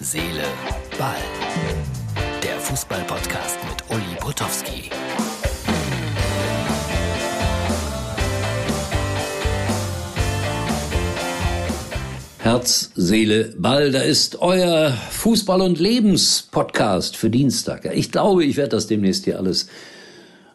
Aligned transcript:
Seele, 0.00 0.44
Ball. 0.96 1.16
Der 2.40 2.56
Fußball-Podcast 2.60 3.58
mit 3.68 3.90
Uli 3.90 4.16
Potowski. 4.20 4.90
Herz, 12.38 12.92
Seele, 12.94 13.52
Ball, 13.58 13.90
da 13.90 14.02
ist 14.02 14.40
euer 14.40 14.96
Fußball- 15.10 15.62
und 15.62 15.80
Lebens-Podcast 15.80 17.16
für 17.16 17.28
Dienstag. 17.28 17.84
Ich 17.92 18.12
glaube, 18.12 18.44
ich 18.44 18.56
werde 18.56 18.76
das 18.76 18.86
demnächst 18.86 19.24
hier 19.24 19.38
alles 19.38 19.66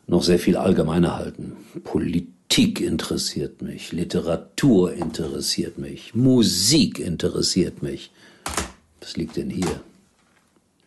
noch 0.07 0.23
sehr 0.23 0.39
viel 0.39 0.55
allgemeiner 0.55 1.17
halten. 1.17 1.57
Politik 1.83 2.79
interessiert 2.79 3.61
mich, 3.61 3.91
Literatur 3.91 4.93
interessiert 4.93 5.77
mich, 5.77 6.15
Musik 6.15 6.97
interessiert 6.99 7.83
mich. 7.83 8.09
Was 9.03 9.17
liegt 9.17 9.35
denn 9.35 9.49
hier? 9.49 9.81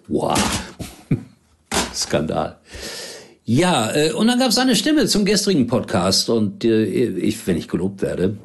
Wow. 0.08 0.38
Skandal. 1.94 2.58
Ja, 3.44 3.94
äh, 3.94 4.12
und 4.12 4.26
dann 4.26 4.38
gab 4.38 4.48
es 4.48 4.56
eine 4.56 4.74
Stimme 4.74 5.06
zum 5.06 5.26
gestrigen 5.26 5.66
Podcast 5.66 6.30
und 6.30 6.64
äh, 6.64 6.84
ich, 6.84 7.46
wenn 7.46 7.58
ich 7.58 7.68
gelobt 7.68 8.00
werde, 8.00 8.38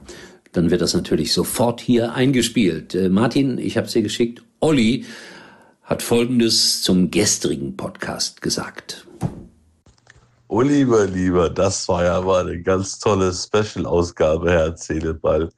dann 0.51 0.71
wird 0.71 0.81
das 0.81 0.93
natürlich 0.93 1.31
sofort 1.31 1.79
hier 1.79 2.13
eingespielt. 2.13 2.95
Äh, 2.95 3.07
Martin, 3.07 3.57
ich 3.57 3.77
habe 3.77 3.87
dir 3.87 4.01
geschickt. 4.01 4.43
Olli 4.59 5.05
hat 5.83 6.01
Folgendes 6.01 6.81
zum 6.81 7.09
gestrigen 7.09 7.77
Podcast 7.77 8.41
gesagt. 8.41 9.07
Oh 10.49 10.59
lieber, 10.59 11.05
lieber, 11.05 11.49
das 11.49 11.87
war 11.87 12.03
ja 12.03 12.19
mal 12.19 12.45
eine 12.45 12.61
ganz 12.61 12.99
tolle 12.99 13.31
Special-Ausgabe, 13.33 14.51
Herr 14.51 14.75
Zähleball. 14.75 15.49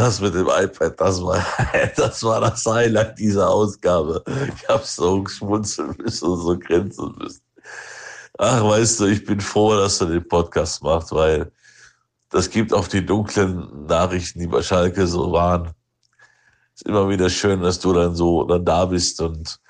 Das 0.00 0.18
mit 0.18 0.34
dem 0.34 0.48
iPad, 0.48 0.98
das 0.98 1.22
war, 1.22 1.44
das 1.96 2.22
war 2.22 2.40
das 2.40 2.64
Highlight 2.64 3.18
dieser 3.18 3.50
Ausgabe. 3.50 4.24
Ich 4.56 4.66
habe 4.66 4.82
so 4.82 5.22
geschmunzeln 5.22 5.94
müssen 5.98 6.26
und 6.26 6.40
so 6.40 6.58
grinsen 6.58 7.14
müssen. 7.18 7.42
Ach, 8.38 8.64
weißt 8.64 9.00
du, 9.00 9.04
ich 9.04 9.26
bin 9.26 9.42
froh, 9.42 9.76
dass 9.76 9.98
du 9.98 10.06
den 10.06 10.26
Podcast 10.26 10.82
machst, 10.82 11.12
weil 11.12 11.52
das 12.30 12.48
gibt 12.48 12.72
auf 12.72 12.88
die 12.88 13.04
dunklen 13.04 13.84
Nachrichten, 13.88 14.38
die 14.38 14.46
bei 14.46 14.62
Schalke 14.62 15.06
so 15.06 15.32
waren. 15.32 15.74
Ist 16.74 16.86
immer 16.86 17.06
wieder 17.10 17.28
schön, 17.28 17.60
dass 17.60 17.78
du 17.78 17.92
dann 17.92 18.14
so 18.14 18.44
dann 18.44 18.64
da 18.64 18.86
bist 18.86 19.20
und 19.20 19.60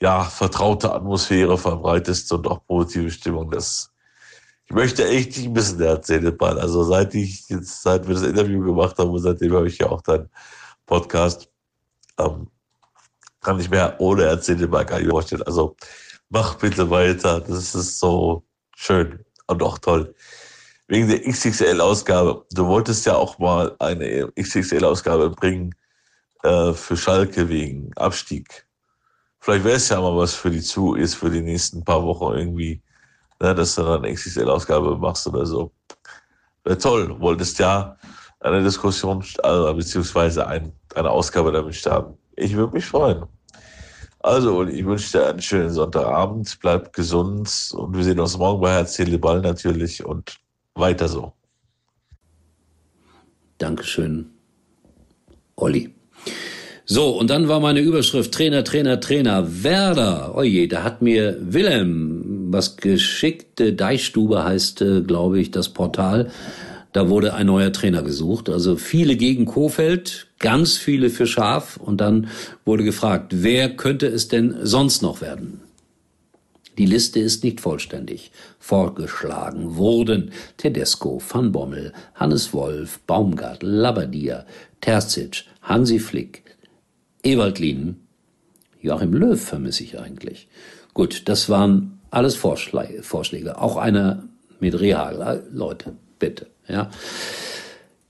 ja, 0.00 0.24
vertraute 0.24 0.90
Atmosphäre 0.90 1.58
verbreitest 1.58 2.32
und 2.32 2.46
auch 2.46 2.64
positive 2.64 3.10
Stimmung. 3.10 3.50
Das, 3.50 3.92
ich 4.70 4.76
möchte 4.76 5.04
echt 5.04 5.36
nicht 5.36 5.50
missen, 5.50 5.78
der 5.78 5.90
Erzähleball. 5.90 6.60
Also 6.60 6.84
seit 6.84 7.12
ich 7.16 7.48
jetzt, 7.48 7.82
seit 7.82 8.06
wir 8.06 8.14
das 8.14 8.22
Interview 8.22 8.64
gemacht 8.64 8.96
haben, 8.98 9.10
und 9.10 9.18
seitdem 9.18 9.52
habe 9.52 9.66
ich 9.66 9.78
ja 9.78 9.88
auch 9.88 10.00
deinen 10.00 10.30
Podcast, 10.86 11.50
ähm, 12.20 12.46
kann 13.40 13.58
ich 13.58 13.68
mir 13.68 13.96
ohne 13.98 14.26
Erzähleball 14.26 14.86
gar 14.86 15.00
nicht 15.00 15.10
vorstellen. 15.10 15.42
Also 15.42 15.74
mach 16.28 16.54
bitte 16.54 16.88
weiter. 16.88 17.40
Das 17.40 17.74
ist 17.74 17.98
so 17.98 18.44
schön 18.76 19.24
und 19.48 19.60
auch 19.60 19.78
toll 19.78 20.14
wegen 20.86 21.08
der 21.08 21.20
XXL-Ausgabe. 21.20 22.46
Du 22.52 22.68
wolltest 22.68 23.06
ja 23.06 23.16
auch 23.16 23.40
mal 23.40 23.74
eine 23.80 24.30
XXL-Ausgabe 24.40 25.30
bringen 25.30 25.74
äh, 26.44 26.72
für 26.74 26.96
Schalke 26.96 27.48
wegen 27.48 27.92
Abstieg. 27.96 28.68
Vielleicht 29.40 29.64
wäre 29.64 29.76
es 29.78 29.88
ja 29.88 30.00
mal 30.00 30.16
was 30.16 30.34
für 30.34 30.50
die 30.50 30.62
zu 30.62 30.94
ist 30.94 31.16
für 31.16 31.30
die 31.30 31.42
nächsten 31.42 31.84
paar 31.84 32.04
Wochen 32.04 32.38
irgendwie, 32.38 32.82
ne, 33.40 33.54
dass 33.54 33.74
du 33.74 33.82
dann 33.82 34.04
eine 34.04 34.14
XXL-Ausgabe 34.14 34.96
machst 34.96 35.26
oder 35.26 35.46
so. 35.46 35.72
Wäre 36.64 36.78
toll. 36.78 37.08
Du 37.08 37.20
wolltest 37.20 37.58
ja 37.58 37.96
eine 38.40 38.62
Diskussion, 38.62 39.24
also, 39.42 39.74
beziehungsweise 39.74 40.46
ein, 40.46 40.72
eine 40.94 41.10
Ausgabe 41.10 41.52
damit 41.52 41.74
starten. 41.74 42.16
Ich 42.36 42.54
würde 42.54 42.74
mich 42.74 42.84
freuen. 42.84 43.24
Also, 44.20 44.64
ich 44.64 44.84
wünsche 44.84 45.18
dir 45.18 45.28
einen 45.28 45.40
schönen 45.40 45.70
Sonntagabend. 45.70 46.58
Bleib 46.60 46.92
gesund 46.92 47.72
und 47.74 47.96
wir 47.96 48.04
sehen 48.04 48.20
uns 48.20 48.36
morgen 48.36 48.60
bei 48.60 48.72
Herz 48.72 49.00
Ball 49.20 49.40
natürlich 49.40 50.04
und 50.04 50.36
weiter 50.74 51.08
so. 51.08 51.32
Dankeschön, 53.56 54.30
Olli. 55.56 55.94
So, 56.84 57.10
und 57.18 57.30
dann 57.30 57.46
war 57.46 57.60
meine 57.60 57.80
Überschrift 57.80 58.32
Trainer, 58.34 58.64
Trainer, 58.64 59.00
Trainer. 59.00 59.62
Werder, 59.62 60.34
oje, 60.34 60.66
da 60.66 60.82
hat 60.82 61.02
mir 61.02 61.36
Wilhelm 61.40 62.19
was 62.52 62.76
geschickt. 62.76 63.60
Deichstube 63.60 64.44
heißt, 64.44 64.82
äh, 64.82 65.00
glaube 65.02 65.40
ich, 65.40 65.50
das 65.50 65.68
Portal. 65.68 66.30
Da 66.92 67.08
wurde 67.08 67.34
ein 67.34 67.46
neuer 67.46 67.72
Trainer 67.72 68.02
gesucht. 68.02 68.48
Also 68.48 68.76
viele 68.76 69.16
gegen 69.16 69.44
Kofeld, 69.44 70.26
ganz 70.38 70.76
viele 70.76 71.10
für 71.10 71.26
Schaf. 71.26 71.76
Und 71.76 72.00
dann 72.00 72.28
wurde 72.64 72.84
gefragt, 72.84 73.32
wer 73.36 73.70
könnte 73.76 74.06
es 74.06 74.28
denn 74.28 74.56
sonst 74.62 75.02
noch 75.02 75.20
werden? 75.20 75.60
Die 76.78 76.86
Liste 76.86 77.20
ist 77.20 77.44
nicht 77.44 77.60
vollständig. 77.60 78.32
Vorgeschlagen 78.58 79.76
wurden 79.76 80.32
Tedesco, 80.56 81.20
Van 81.28 81.52
Bommel, 81.52 81.92
Hannes 82.14 82.52
Wolf, 82.54 83.00
Baumgart, 83.06 83.62
Labbadia, 83.62 84.46
Terzic, 84.80 85.44
Hansi 85.62 85.98
Flick, 85.98 86.56
Ewald 87.22 87.58
Lien, 87.58 87.96
Joachim 88.80 89.12
Löw 89.12 89.38
vermisse 89.38 89.84
ich 89.84 89.98
eigentlich. 89.98 90.48
Gut, 90.94 91.28
das 91.28 91.50
waren 91.50 91.99
alles 92.10 92.36
Vorschläge. 92.36 93.58
Auch 93.60 93.76
einer 93.76 94.24
mit 94.58 94.78
Real. 94.78 95.42
Leute, 95.52 95.92
bitte, 96.18 96.46
ja. 96.68 96.90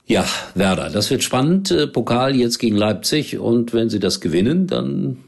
Ja, 0.05 0.25
Werder, 0.55 0.89
das 0.89 1.09
wird 1.09 1.23
spannend. 1.23 1.71
Äh, 1.71 1.87
Pokal 1.87 2.35
jetzt 2.35 2.57
gegen 2.57 2.75
Leipzig 2.75 3.37
und 3.37 3.73
wenn 3.73 3.89
sie 3.89 3.99
das 3.99 4.19
gewinnen, 4.19 4.67
dann 4.67 5.23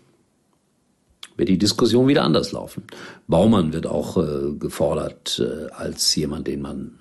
wird 1.37 1.47
die 1.47 1.57
Diskussion 1.57 2.07
wieder 2.07 2.23
anders 2.23 2.51
laufen. 2.51 2.83
Baumann 3.27 3.71
wird 3.71 3.87
auch 3.87 4.17
äh, 4.17 4.53
gefordert 4.59 5.41
äh, 5.41 5.71
als 5.71 6.13
jemand, 6.15 6.47
den 6.47 6.61
man 6.61 6.99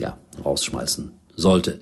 ja 0.00 0.18
rausschmeißen 0.44 1.12
sollte. 1.36 1.80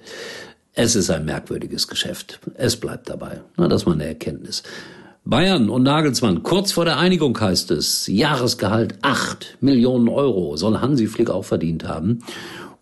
Es 0.74 0.96
ist 0.96 1.10
ein 1.10 1.24
merkwürdiges 1.24 1.88
Geschäft. 1.88 2.40
Es 2.54 2.76
bleibt 2.76 3.08
dabei. 3.08 3.40
Na, 3.56 3.68
das 3.68 3.82
ist 3.82 3.86
mal 3.86 3.92
eine 3.92 4.06
Erkenntnis. 4.06 4.62
Bayern 5.24 5.70
und 5.70 5.84
Nagelsmann, 5.84 6.42
kurz 6.42 6.72
vor 6.72 6.84
der 6.84 6.98
Einigung 6.98 7.40
heißt 7.40 7.70
es, 7.70 8.08
Jahresgehalt 8.08 8.98
acht 9.02 9.56
Millionen 9.60 10.08
Euro 10.08 10.56
soll 10.56 10.80
Hansi 10.80 11.06
Flick 11.06 11.30
auch 11.30 11.44
verdient 11.44 11.86
haben. 11.86 12.18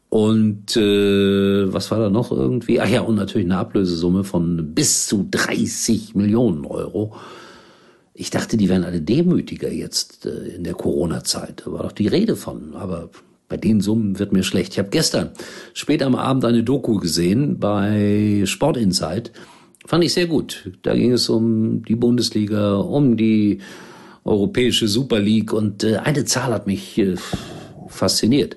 Und 0.08 0.76
äh, 0.76 1.72
was 1.72 1.90
war 1.90 1.98
da 1.98 2.08
noch 2.08 2.32
irgendwie? 2.32 2.80
Ach 2.80 2.88
ja, 2.88 3.02
und 3.02 3.16
natürlich 3.16 3.46
eine 3.46 3.58
Ablösesumme 3.58 4.24
von 4.24 4.74
bis 4.74 5.06
zu 5.06 5.28
30 5.30 6.14
Millionen 6.14 6.64
Euro. 6.64 7.14
Ich 8.14 8.30
dachte, 8.30 8.56
die 8.56 8.68
wären 8.68 8.84
alle 8.84 9.02
demütiger 9.02 9.70
jetzt 9.70 10.24
äh, 10.24 10.56
in 10.56 10.64
der 10.64 10.74
Corona-Zeit. 10.74 11.62
Da 11.64 11.72
war 11.72 11.82
doch 11.84 11.92
die 11.92 12.08
Rede 12.08 12.36
von. 12.36 12.74
Aber 12.74 13.10
bei 13.48 13.58
den 13.58 13.82
Summen 13.82 14.18
wird 14.18 14.32
mir 14.32 14.42
schlecht. 14.42 14.72
Ich 14.72 14.78
habe 14.78 14.88
gestern 14.88 15.30
spät 15.74 16.02
am 16.02 16.16
Abend 16.16 16.44
eine 16.44 16.64
Doku 16.64 16.96
gesehen 16.96 17.58
bei 17.58 18.42
Sport 18.46 18.78
Insight. 18.78 19.30
Fand 19.86 20.04
ich 20.04 20.12
sehr 20.12 20.26
gut. 20.26 20.70
Da 20.82 20.94
ging 20.94 21.12
es 21.12 21.28
um 21.28 21.84
die 21.84 21.96
Bundesliga, 21.96 22.76
um 22.76 23.16
die 23.16 23.60
europäische 24.24 24.88
Super 24.88 25.18
League 25.18 25.52
und 25.52 25.84
äh, 25.84 25.96
eine 25.96 26.24
Zahl 26.24 26.52
hat 26.52 26.66
mich 26.66 26.98
äh, 26.98 27.16
fasziniert. 27.88 28.56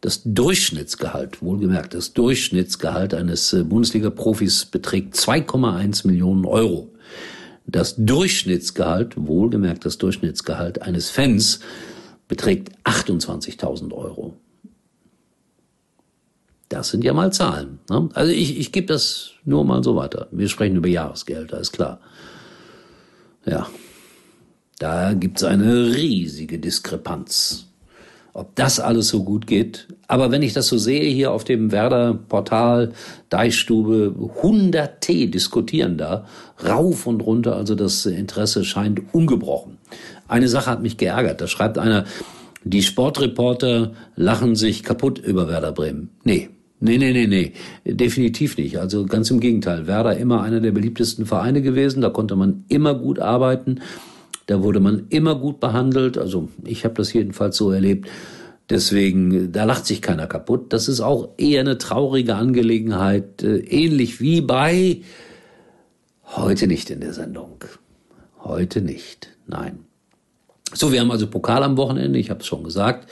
Das 0.00 0.22
Durchschnittsgehalt, 0.24 1.42
wohlgemerkt, 1.42 1.94
das 1.94 2.12
Durchschnittsgehalt 2.12 3.14
eines 3.14 3.52
äh, 3.52 3.62
Bundesliga-Profis 3.62 4.66
beträgt 4.66 5.14
2,1 5.14 6.06
Millionen 6.06 6.44
Euro. 6.44 6.92
Das 7.66 7.96
Durchschnittsgehalt, 7.96 9.14
wohlgemerkt 9.16 9.84
das 9.84 9.98
Durchschnittsgehalt 9.98 10.82
eines 10.82 11.10
Fans, 11.10 11.60
beträgt 12.28 12.70
28.000 12.84 13.92
Euro. 13.92 14.34
Das 16.68 16.88
sind 16.88 17.04
ja 17.04 17.12
mal 17.12 17.32
Zahlen. 17.32 17.78
Ne? 17.88 18.08
Also 18.14 18.32
ich, 18.32 18.58
ich 18.58 18.72
gebe 18.72 18.86
das 18.86 19.30
nur 19.44 19.64
mal 19.64 19.82
so 19.84 19.96
weiter. 19.96 20.28
Wir 20.30 20.48
sprechen 20.48 20.76
über 20.76 20.88
Jahresgelder, 20.88 21.60
ist 21.60 21.72
klar. 21.72 22.00
Ja, 23.44 23.68
da 24.78 25.14
gibt's 25.14 25.44
eine 25.44 25.94
riesige 25.94 26.58
Diskrepanz 26.58 27.66
ob 28.36 28.54
das 28.54 28.80
alles 28.80 29.08
so 29.08 29.24
gut 29.24 29.46
geht. 29.46 29.88
Aber 30.08 30.30
wenn 30.30 30.42
ich 30.42 30.52
das 30.52 30.66
so 30.66 30.76
sehe 30.76 31.10
hier 31.10 31.32
auf 31.32 31.44
dem 31.44 31.72
Werder-Portal, 31.72 32.92
Deichstube, 33.30 34.14
hunderte 34.42 35.28
diskutieren 35.28 35.96
da, 35.96 36.26
rauf 36.62 37.06
und 37.06 37.22
runter, 37.22 37.56
also 37.56 37.74
das 37.74 38.04
Interesse 38.04 38.66
scheint 38.66 39.00
ungebrochen. 39.14 39.78
Eine 40.28 40.48
Sache 40.48 40.70
hat 40.70 40.82
mich 40.82 40.98
geärgert, 40.98 41.40
da 41.40 41.46
schreibt 41.46 41.78
einer, 41.78 42.04
die 42.62 42.82
Sportreporter 42.82 43.92
lachen 44.16 44.54
sich 44.54 44.82
kaputt 44.82 45.18
über 45.18 45.48
Werder 45.48 45.72
Bremen. 45.72 46.10
Nee, 46.22 46.50
Nee, 46.78 46.98
nee, 46.98 47.12
nee, 47.12 47.26
nee, 47.26 47.52
definitiv 47.84 48.58
nicht. 48.58 48.78
Also 48.78 49.06
ganz 49.06 49.30
im 49.30 49.40
Gegenteil. 49.40 49.86
Werder 49.86 50.16
immer 50.16 50.42
einer 50.42 50.60
der 50.60 50.72
beliebtesten 50.72 51.24
Vereine 51.24 51.62
gewesen. 51.62 52.02
Da 52.02 52.10
konnte 52.10 52.36
man 52.36 52.64
immer 52.68 52.94
gut 52.94 53.18
arbeiten. 53.18 53.80
Da 54.46 54.62
wurde 54.62 54.80
man 54.80 55.06
immer 55.08 55.34
gut 55.36 55.58
behandelt. 55.58 56.18
Also 56.18 56.48
ich 56.64 56.84
habe 56.84 56.94
das 56.94 57.12
jedenfalls 57.12 57.56
so 57.56 57.70
erlebt. 57.70 58.08
Deswegen, 58.68 59.52
da 59.52 59.64
lacht 59.64 59.86
sich 59.86 60.02
keiner 60.02 60.26
kaputt. 60.26 60.72
Das 60.72 60.88
ist 60.88 61.00
auch 61.00 61.30
eher 61.38 61.60
eine 61.60 61.78
traurige 61.78 62.34
Angelegenheit, 62.34 63.42
äh, 63.42 63.58
ähnlich 63.58 64.20
wie 64.20 64.40
bei 64.40 65.02
Heute 66.34 66.66
nicht 66.66 66.90
in 66.90 67.00
der 67.00 67.12
Sendung. 67.12 67.64
Heute 68.42 68.82
nicht. 68.82 69.28
Nein. 69.46 69.80
So, 70.74 70.92
wir 70.92 71.00
haben 71.00 71.10
also 71.10 71.28
Pokal 71.28 71.62
am 71.62 71.76
Wochenende, 71.76 72.18
ich 72.18 72.30
habe 72.30 72.40
es 72.40 72.46
schon 72.46 72.64
gesagt. 72.64 73.10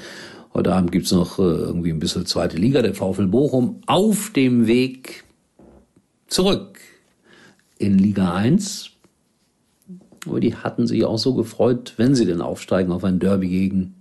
Heute 0.56 0.72
Abend 0.72 0.92
gibt's 0.92 1.10
noch 1.10 1.40
äh, 1.40 1.42
irgendwie 1.42 1.90
ein 1.90 1.98
bisschen 1.98 2.26
zweite 2.26 2.56
Liga, 2.56 2.80
der 2.80 2.94
VfL 2.94 3.26
Bochum 3.26 3.80
auf 3.86 4.30
dem 4.30 4.68
Weg 4.68 5.24
zurück 6.28 6.78
in 7.76 7.98
Liga 7.98 8.34
1. 8.34 8.90
Aber 10.26 10.38
die 10.38 10.54
hatten 10.54 10.86
sich 10.86 11.04
auch 11.04 11.18
so 11.18 11.34
gefreut, 11.34 11.94
wenn 11.96 12.14
sie 12.14 12.24
denn 12.24 12.40
aufsteigen 12.40 12.92
auf 12.92 13.02
ein 13.02 13.18
Derby 13.18 13.48
gegen 13.48 13.94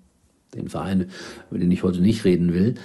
den 0.53 0.69
Verein, 0.69 1.09
über 1.49 1.59
den 1.59 1.71
ich 1.71 1.81
heute 1.81 2.01
nicht 2.01 2.23
reden 2.23 2.53
will. 2.53 2.75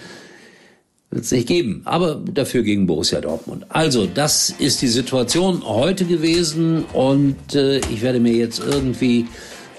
Wird 1.11 1.25
es 1.25 1.31
nicht 1.31 1.47
geben, 1.47 1.83
aber 1.85 2.15
dafür 2.17 2.63
gegen 2.63 2.87
Borussia 2.87 3.21
Dortmund. 3.21 3.67
Also, 3.69 4.07
das 4.07 4.49
ist 4.49 4.81
die 4.81 4.89
Situation 4.89 5.63
heute 5.63 6.07
gewesen 6.07 6.85
und 6.95 7.55
äh, 7.55 7.79
ich 7.79 8.01
werde 8.01 8.21
mir 8.21 8.33
jetzt 8.33 8.61
irgendwie 8.61 9.27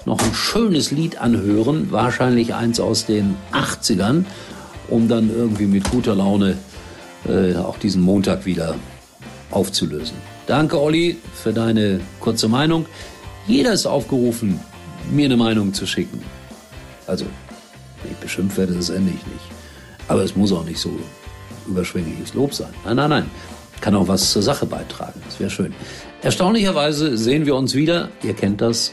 noch 0.06 0.20
ein 0.20 0.34
schönes 0.34 0.90
Lied 0.90 1.20
anhören, 1.20 1.90
wahrscheinlich 1.90 2.54
eins 2.54 2.80
aus 2.80 3.06
den 3.06 3.36
80ern, 3.52 4.24
um 4.88 5.08
dann 5.08 5.30
irgendwie 5.34 5.66
mit 5.66 5.90
guter 5.90 6.14
Laune 6.14 6.56
äh, 7.28 7.56
auch 7.56 7.78
diesen 7.78 8.02
Montag 8.02 8.46
wieder 8.46 8.76
aufzulösen. 9.50 10.16
Danke, 10.46 10.80
Olli, 10.80 11.16
für 11.34 11.52
deine 11.52 12.00
kurze 12.18 12.48
Meinung. 12.48 12.86
Jeder 13.46 13.72
ist 13.72 13.86
aufgerufen, 13.86 14.60
mir 15.10 15.26
eine 15.26 15.36
Meinung 15.36 15.72
zu 15.72 15.86
schicken. 15.86 16.22
Also, 17.06 17.26
wenn 18.02 18.12
ich 18.12 18.18
beschimpft 18.18 18.56
werde, 18.56 18.74
das 18.74 18.90
ende 18.90 19.10
ich 19.10 19.26
nicht. 19.26 19.44
Aber 20.08 20.22
es 20.22 20.34
muss 20.34 20.52
auch 20.52 20.64
nicht 20.64 20.80
so 20.80 20.90
überschwängliches 21.66 22.34
Lob 22.34 22.54
sein. 22.54 22.70
Nein, 22.84 22.96
nein, 22.96 23.10
nein. 23.10 23.30
Kann 23.80 23.94
auch 23.94 24.08
was 24.08 24.32
zur 24.32 24.42
Sache 24.42 24.66
beitragen. 24.66 25.20
Das 25.24 25.40
wäre 25.40 25.50
schön. 25.50 25.72
Erstaunlicherweise 26.22 27.16
sehen 27.16 27.46
wir 27.46 27.54
uns 27.54 27.74
wieder. 27.74 28.08
Ihr 28.22 28.34
kennt 28.34 28.60
das. 28.60 28.92